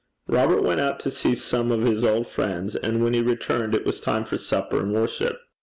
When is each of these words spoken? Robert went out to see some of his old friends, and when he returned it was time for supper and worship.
Robert 0.27 0.63
went 0.63 0.81
out 0.81 0.99
to 1.01 1.11
see 1.11 1.35
some 1.35 1.71
of 1.71 1.83
his 1.83 2.03
old 2.03 2.25
friends, 2.25 2.75
and 2.75 3.03
when 3.03 3.13
he 3.13 3.21
returned 3.21 3.75
it 3.75 3.85
was 3.85 3.99
time 3.99 4.25
for 4.25 4.39
supper 4.39 4.79
and 4.79 4.91
worship. 4.91 5.37